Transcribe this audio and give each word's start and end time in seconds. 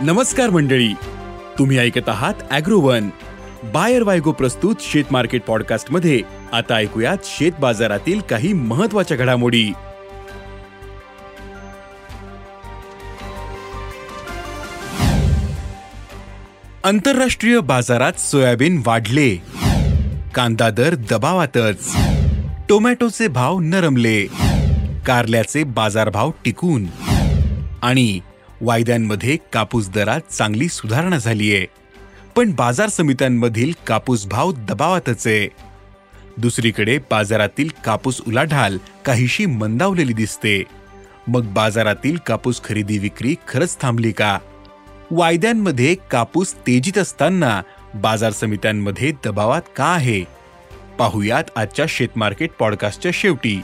नमस्कार 0.00 0.50
मंडळी. 0.50 0.92
तुम्ही 1.58 1.78
ऐकत 1.78 2.08
आहात 2.08 2.34
अॅग्रोवन. 2.50 3.08
बायर 3.64 4.02
वायगो 4.02 4.32
प्रस्तुत 4.32 4.74
शेत 4.80 5.04
मार्केट 5.10 5.42
पॉडकास्टमध्ये 5.42 6.20
आता 6.52 6.74
ऐकूयात 6.74 7.16
शेत 7.24 7.52
बाजारातील 7.60 8.20
काही 8.20 8.52
महत्त्वाच्या 8.52 9.16
घडामोडी. 9.16 9.72
आंतरराष्ट्रीय 16.84 17.60
बाजारात 17.60 18.12
सोयाबीन 18.12 18.82
वाढले. 18.86 19.36
कांदा 20.34 20.70
दर 20.70 20.94
दबावातच. 21.10 21.96
टोमॅटोचे 22.68 23.28
भाव 23.28 23.60
नरमले. 23.60 24.26
कारल्याचे 25.06 25.64
बाजारभाव 25.64 26.30
टिकून. 26.44 26.84
आणि 27.82 28.20
वायद्यांमध्ये 28.60 29.38
कापूस 29.52 29.88
दरात 29.88 30.32
चांगली 30.32 30.68
सुधारणा 30.68 31.18
झालीये. 31.18 31.66
पण 32.36 32.52
बाजार 32.52 32.88
समित्यांमधील 32.88 33.72
कापूस 33.86 34.26
भाव 34.26 34.52
दबावातच 34.52 35.26
आहे. 35.26 35.48
दुसरीकडे 36.36 36.98
बाजारातील 36.98 37.68
कापूस 37.84 38.20
उलाढाल 38.20 38.78
काहीशी 39.04 39.46
मंदावलेली 39.46 40.12
दिसते. 40.12 40.64
मग 41.28 41.44
बाजारातील 41.44 42.16
कापूस 42.16 42.64
खरेदी 42.64 42.98
विक्री 42.98 43.36
खरंच 43.48 43.80
थांबली 43.80 44.12
का? 44.12 44.38
वायद्यांमध्ये 45.10 45.96
कापूस 46.10 46.54
तेजीत 46.54 46.98
असताना 46.98 47.62
बाजार 47.94 48.32
समित्यांमध्ये 48.32 49.12
दबावात 49.24 49.62
का 49.76 49.84
आहे? 49.84 50.24
पाहुयात 50.98 51.44
आजच्या 51.56 51.86
शेतमार्केट 51.88 52.50
पॉडकास्टच्या 52.60 53.10
शेवटी. 53.14 53.62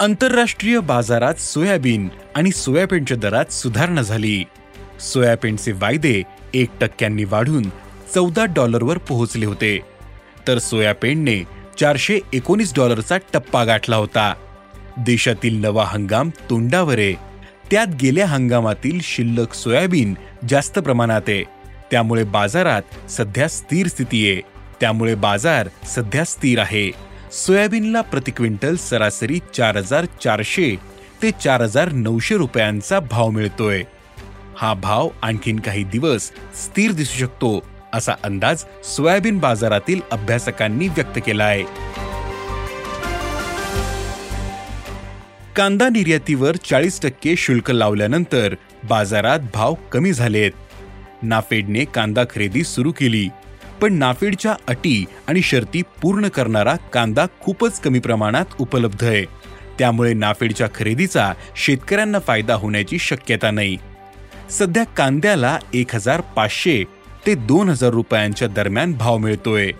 आंतरराष्ट्रीय 0.00 0.80
बाजारात 0.80 1.34
सोयाबीन 1.34 2.08
आणि 2.34 2.50
सोयाबीनच्या 2.50 3.16
दरात 3.16 3.52
सुधारणा 3.52 4.02
झाली. 4.02 4.44
सोयाबीनचे 5.00 5.72
वायदे 5.72 6.22
एक 6.54 6.68
टक्क्यांनी 6.80 7.24
वाढून 7.24 7.62
चौदा 8.14 8.44
डॉलरवर 8.44 8.98
पोहोचले 8.98 9.46
होते. 9.46 9.80
तर 10.48 10.58
सोयाबीनने 10.58 11.44
चारशे 11.80 12.18
एकोणीस 12.32 12.72
डॉलरचा 12.76 13.16
टप्पा 13.16 13.64
गाठला 13.64 13.96
होता. 13.96 14.34
देशातील 14.96 15.60
नवा 15.60 15.84
हंगाम 15.84 16.30
तोंडावर. 16.50 16.98
आहे 16.98 17.14
त्यात 17.70 17.86
गेल्या 18.02 18.26
हंगामातील 18.26 19.00
शिल्लक 19.02 19.54
सोयाबीन 19.54 20.14
जास्त 20.48 20.78
प्रमाणात 20.78 21.22
आहे. 21.28 21.44
त्यामुळे 21.90 22.24
बाजारात 22.24 23.10
सध्या 23.10 23.48
स्थिर 23.48 23.86
स्थिती 23.86 24.32
आहे 24.32 24.40
त्यामुळे 24.80 25.14
बाजार 25.14 25.68
सध्या 25.84 26.24
स्थिर 26.24 26.58
आहे. 26.58 27.06
सोयाबीनला 27.32 28.00
प्रति 28.00 28.30
क्विंटल 28.30 28.76
सरासरी 28.76 29.40
चार 29.54 29.76
हजार 29.76 30.04
चारशे 30.22 30.76
ते 31.22 31.30
चार 31.30 31.62
हजार 31.62 31.92
नऊशे 31.92 32.36
रुपयांचा 32.36 33.00
भाव 33.00 33.30
मिळतोय. 33.30 33.82
हा 34.56 34.74
भाव 34.74 35.08
आणखीन 35.22 35.58
काही 35.58 35.84
दिवस 35.84 36.30
स्थिर 36.54 36.92
दिसू 36.92 37.18
शकतो 37.18 37.64
असा 37.94 38.14
अंदाज 38.24 38.64
सोयाबीन 38.84 39.38
बाजारातील 39.38 40.00
अभ्यासकांनी 40.10 40.88
व्यक्त 40.88 41.18
केला 41.26 41.44
आहे 41.44 41.64
कांदा 45.56 45.88
निर्यातीवर 45.88 46.56
चाळीस 46.56 47.00
टक्के 47.00 47.36
शुल्क 47.36 47.70
लावल्यानंतर 47.70 48.54
बाजारात 48.88 49.40
भाव 49.54 49.74
कमी 49.92 50.12
झालेत. 50.12 50.52
नाफेडने 51.22 51.84
कांदा 51.84 52.24
खरेदी 52.24 52.64
सुरू 52.64 52.92
केली. 52.92 53.28
पण 53.80 53.94
नाफेडच्या 53.94 54.54
अटी 54.68 55.04
आणि 55.26 55.42
शर्ती 55.42 55.82
पूर्ण 56.02 56.28
करणारा 56.28 56.76
कांदा 56.76 57.26
खूपच 57.40 57.80
कमी 57.80 57.98
प्रमाणात 57.98 58.44
उपलब्ध 58.58 59.04
आहे. 59.04 59.24
त्यामुळे 59.78 60.12
नाफेडच्या 60.14 60.68
खरेदीचा 60.74 61.32
शेतकऱ्यांना 61.56 62.18
फायदा 62.18 62.54
होण्याची 62.54 62.98
शक्यता 62.98 63.50
नाही. 63.50 63.76
सध्या 64.50 64.84
कांद्याला 64.84 65.58
एक 65.74 65.94
हजार 65.94 66.20
पाचशे 66.20 66.84
ते 67.26 67.34
दोन 67.34 67.68
हजार 67.68 67.90
रुपयांच्या 67.90 68.48
दरम्यान 68.48 68.92
भाव 68.92 69.18
मिळतोय. 69.18 69.70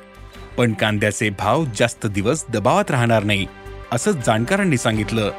पण 0.56 0.72
कांद्याचे 0.72 1.31
भाव 1.31 1.65
जास्त 1.76 2.06
दिवस 2.06 2.44
दबावात 2.49 2.91
राहणार 2.91 3.25
नाही 3.25 3.47
असं 3.93 4.10
जाणकारांनी 4.10 4.76
सांगितलं. 4.76 5.31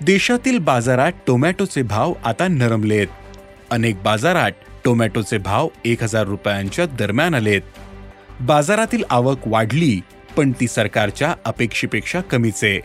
देशातील 0.00 0.58
बाजारात 0.58 1.12
टोमॅटोचे 1.26 1.82
भाव 1.82 2.12
आता 2.24 2.48
नरमलेत. 2.48 3.06
अनेक 3.70 4.02
बाजारात 4.02 4.52
टोमॅटोचे 4.84 5.38
भाव 5.38 5.68
एक 5.84 6.02
हजार 6.02 6.26
रुपयांच्या 6.26 6.84
दरम्यान 6.98 7.34
आलेत. 7.34 7.62
बाजारातील 8.40 9.02
आवक 9.10 9.46
वाढली 9.46 10.00
पण 10.36 10.52
ती 10.60 10.68
सरकारच्या 10.68 11.34
अपेक्षेपेक्षा 11.44 12.20
कमीच. 12.20 12.62
आहे 12.64 12.80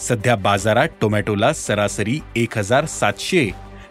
सध्या 0.00 0.36
बाजारात 0.36 0.88
टोमॅटोला 1.00 1.52
सरासरी 1.52 2.18
एक 2.36 2.58
हजार 2.58 2.86
सातशे 2.86 3.48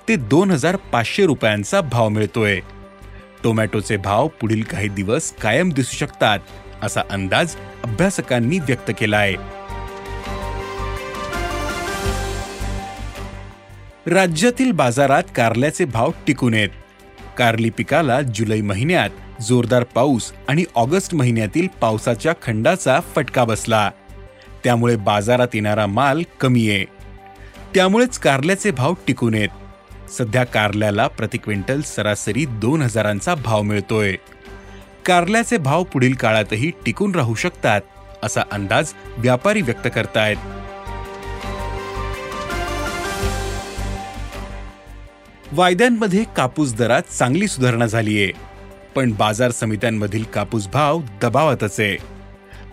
ते 0.07 0.15
दोन 0.15 0.51
हजार 0.51 0.75
पाचशे 0.91 1.25
रुपयांचा 1.25 1.81
भाव 1.81 2.09
मिळतोय. 2.09 2.59
टोमॅटोचे 3.43 3.97
भाव 3.97 4.27
पुढील 4.41 4.63
काही 4.63 4.87
दिवस 4.89 5.31
कायम 5.41 5.69
दिसू 5.69 5.97
शकतात 5.97 6.39
असा 6.83 7.01
अंदाज 7.11 7.55
अभ्यासकांनी 7.83 8.59
व्यक्त 8.59 8.91
केला 8.99 9.17
आहे 9.17 9.35
राज्यातील 14.07 14.71
बाजारात 14.71 15.23
कारल्याचे 15.35 15.85
भाव 15.85 16.11
टिकून 16.27 16.53
आहेत. 16.53 16.69
कारली 17.37 17.69
पिकाला 17.69 18.21
जुलै 18.21 18.61
महिन्यात 18.61 19.41
जोरदार 19.41 19.83
पाऊस 19.83 20.31
आणि 20.49 20.63
ऑगस्ट 20.75 21.15
महिन्यातील 21.15 21.67
पावसाच्या 21.81 22.33
खंडाचा 22.41 22.99
फटका 23.15 23.43
बसला. 23.43 23.91
त्यामुळे 24.63 24.95
बाजारात 24.95 25.47
येणारा 25.53 25.85
माल 25.85 26.21
कमी 26.39 26.69
आहे. 26.69 26.85
त्यामुळेच 27.75 28.17
कारल्याचे 28.17 28.71
भाव 28.71 28.93
टिकून 29.07 29.33
आहेत. 29.33 29.49
सध्या 30.11 30.43
कारल्याला 30.43 31.07
प्रति 31.07 31.37
क्विंटल 31.37 31.81
सरासरी 31.81 32.45
दोन 32.45 32.81
हजारांचा 32.81 33.35
भाव 33.35 33.61
मिळतोय. 33.61 34.15
कारल्याचे 35.05 35.57
भाव 35.57 35.83
पुढील 35.83 36.13
काळातही 36.13 36.71
टिकून 36.85 37.15
राहू 37.15 37.35
शकतात 37.35 37.81
असा 38.23 38.41
अंदाज 38.51 38.93
व्यापारी 39.17 39.61
व्यक्त 39.61 39.87
करतायत. 39.95 40.37
वायद्यांमध्ये 45.53 46.23
कापूस 46.37 46.73
दरात 46.73 47.01
चांगली 47.01 47.47
सुधारणा 47.47 47.85
झालीये. 47.85 48.31
पण 48.95 49.11
बाजार 49.11 49.51
समित्यांमधील 49.51 50.23
कापूस 50.23 50.67
भाव 50.67 51.01
दबावातच. 51.21 51.79
आहे 51.79 51.97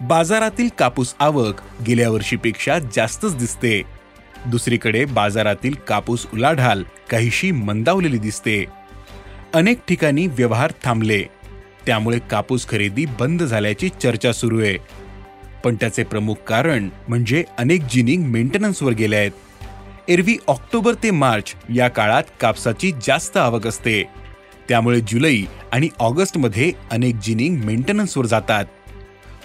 बाजारातील 0.01 0.69
कापूस 0.79 1.15
आवक 1.19 1.55
गेल्या 1.87 2.11
वर्षीपेक्षा 2.11 2.79
जास्तच 2.79 3.37
दिसते. 3.37 3.83
दुसरीकडे 4.47 5.05
बाजारातील 5.05 5.75
कापूस 5.89 6.27
उलाढाल 6.35 6.85
काहीशी 7.11 7.51
मंदावलेली 7.51 8.19
दिसते. 8.19 8.65
अनेक 9.55 9.79
ठिकाणी 9.89 10.27
व्यवहार 10.27 10.73
थांबले. 10.85 11.23
त्यामुळे 11.87 12.19
कापूस 12.19 12.69
खरेदी 12.69 13.05
बंद 13.05 13.43
झाल्याची 13.43 13.89
चर्चा 13.89 14.33
सुरू 14.33 14.61
आहे. 14.61 14.77
पण 15.65 15.75
त्याचे 15.75 16.05
प्रमुख 16.05 16.35
कारण 16.35 16.89
म्हणजे 17.09 17.45
अनेक 17.59 17.83
जिनिंग 17.83 18.25
मेंटेनन्सवर 18.25 18.93
गेले 18.93 19.17
आहेत. 19.17 19.31
एरवी 20.09 20.37
ऑक्टोबर 20.47 20.95
ते 20.95 21.11
मार्च 21.11 21.55
या 21.75 21.89
काळात 21.89 22.23
कापसाची 22.41 22.93
जास्त 23.07 23.37
आवक 23.37 23.67
असते. 23.67 24.05
त्यामुळे 24.69 25.01
जुलै 25.01 25.43
आणि 25.73 25.89
ऑगस्टमध्ये 25.99 26.73
अनेक 26.91 27.15
जिनिंग 27.15 27.57
मेंटेनन्सवर 27.65 28.27
जातात. 28.27 28.65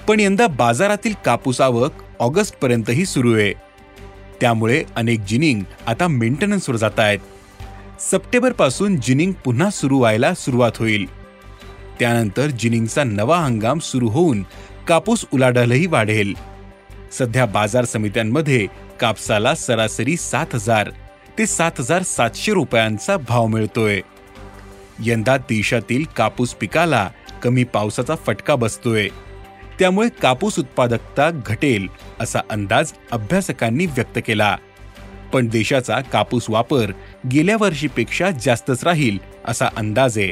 पण 0.08 0.20
यंदा 0.20 0.48
बाजारातील 0.48 1.14
कापूस 1.26 1.62
आवक 1.62 1.92
ऑगस्टपर्यंतही 2.20 3.06
सुरू 3.06 3.34
आहे. 3.36 3.54
त्यामुळे 4.42 4.84
अनेक 4.96 5.20
जिनिंग 5.20 5.62
आता 5.88 6.08
मेंटेनन्सवर 6.08 6.76
जात 6.76 7.00
आहेत 7.00 7.20
सप्टेंबरपासून 8.02 9.00
जिनिंग 9.00 9.32
पुन्हा 9.32 9.70
सुरू 9.70 10.00
व्हायला 10.00 10.34
सुरुवात 10.34 10.72
होईल. 10.80 11.06
त्यानंतर 12.00 12.48
जिनिंगचा 12.48 13.04
नवा 13.04 13.38
हंगाम 13.38 13.80
सुरू 13.80 14.08
होऊन 14.08 14.46
कापूस 14.88 15.26
उलाढालही 15.34 15.86
वाढेल. 15.86 16.53
सध्या 17.18 17.46
बाजार 17.46 17.86
समित्यांमध्ये 17.86 18.68
कापसाला 19.00 19.56
सरासरी 19.56 20.18
सात 20.18 20.46
हजार 20.54 20.92
ते 21.38 21.46
सात 21.46 21.72
हजार 21.80 22.04
सातशे 22.04 22.54
रुपयांचा 22.54 23.18
भाव 23.18 23.48
मिळतोय. 23.48 24.02
यंदा 25.04 25.38
देशातील 25.38 26.04
कापूस 26.18 26.54
पिकाला 26.54 27.10
कमी 27.44 27.64
पावसाचा 27.64 28.16
फटका 28.16 28.56
बसतोय. 28.56 29.08
त्यामुळे 29.80 30.10
कापूस 30.22 30.60
उत्पादकता 30.60 31.30
घटेल 31.46 31.88
असा 32.20 32.40
अंदाज 32.50 32.92
अभ्यासकांनी 33.12 33.86
व्यक्त 33.86 34.20
केला. 34.28 34.58
पण 35.34 35.48
देशाचा 35.48 36.02
कापूस 36.02 36.46
वापर 36.50 36.92
गेल्या 37.32 37.58
वर्षीपेक्षा 37.60 38.30
जास्तच 38.30 38.84
राहील 38.84 39.18
असा 39.46 39.66
अंदाज 39.78 40.18
आहे. 40.18 40.32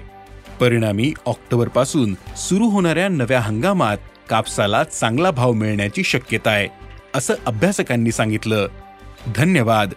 परिणामी 0.60 1.14
ऑक्टोबरपासून 1.26 2.16
सुरू 2.38 2.70
होणाऱ्या 2.70 3.08
नव्या 3.08 3.40
हंगामात 3.40 3.98
कापसाला 4.32 4.84
चांगला 4.84 5.32
भाव 5.32 5.52
मिळण्याची 5.52 6.04
शक्यता 6.04 6.50
आहे 6.50 6.68
असं 7.16 7.34
अभ्यासकांनी 7.46 8.12
सांगितलं. 8.12 8.68
धन्यवाद. 9.36 9.94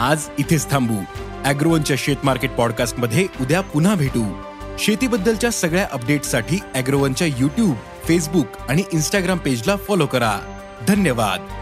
आज 0.00 0.28
इथेच 0.38 0.70
थांबू. 0.70 0.94
अॅग्रोवनच्या 1.44 1.96
शेत 1.98 2.16
मार्केट 2.24 2.50
पॉडकास्टमध्ये 2.50 3.26
उद्या 3.40 3.60
पुन्हा 3.60 3.94
भेटू. 3.94 4.42
शेतीबद्दलच्या 4.78 5.50
सगळ्या 5.50 5.88
अपडेटसाठी 5.92 6.58
अॅग्रोवनच्या 6.74 7.26
युट्यूब 7.26 7.74
फेसबुक 8.04 8.46
आणि 8.68 8.82
इंस्टाग्राम 8.92 9.38
पेजला 9.38 9.76
फॉलो 9.76 10.06
करा. 10.06 10.38
धन्यवाद. 10.88 11.61